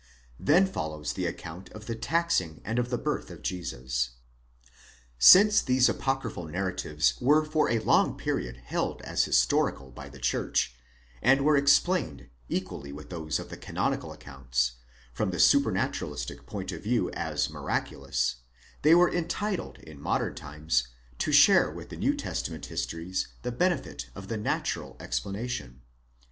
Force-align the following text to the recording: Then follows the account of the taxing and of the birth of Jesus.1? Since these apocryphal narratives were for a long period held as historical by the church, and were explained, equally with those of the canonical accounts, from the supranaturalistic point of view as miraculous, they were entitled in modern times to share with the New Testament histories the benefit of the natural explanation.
Then 0.39 0.65
follows 0.65 1.13
the 1.13 1.27
account 1.27 1.69
of 1.73 1.85
the 1.85 1.93
taxing 1.93 2.59
and 2.65 2.79
of 2.79 2.89
the 2.89 2.97
birth 2.97 3.29
of 3.29 3.43
Jesus.1? 3.43 4.67
Since 5.19 5.61
these 5.61 5.89
apocryphal 5.89 6.45
narratives 6.47 7.13
were 7.21 7.45
for 7.45 7.69
a 7.69 7.77
long 7.77 8.17
period 8.17 8.57
held 8.65 9.03
as 9.03 9.25
historical 9.25 9.91
by 9.91 10.09
the 10.09 10.17
church, 10.17 10.75
and 11.21 11.45
were 11.45 11.55
explained, 11.55 12.31
equally 12.49 12.91
with 12.91 13.11
those 13.11 13.37
of 13.37 13.49
the 13.49 13.57
canonical 13.57 14.11
accounts, 14.11 14.71
from 15.13 15.29
the 15.29 15.37
supranaturalistic 15.37 16.47
point 16.47 16.71
of 16.71 16.81
view 16.81 17.11
as 17.11 17.51
miraculous, 17.51 18.37
they 18.81 18.95
were 18.95 19.13
entitled 19.13 19.77
in 19.77 20.01
modern 20.01 20.33
times 20.33 20.87
to 21.19 21.31
share 21.31 21.69
with 21.69 21.89
the 21.89 21.95
New 21.97 22.15
Testament 22.15 22.65
histories 22.65 23.27
the 23.43 23.51
benefit 23.51 24.09
of 24.15 24.29
the 24.29 24.37
natural 24.37 24.97
explanation. 24.99 25.83